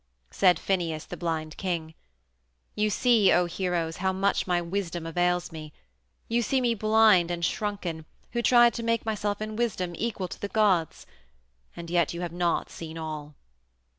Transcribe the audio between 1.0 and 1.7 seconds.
the blind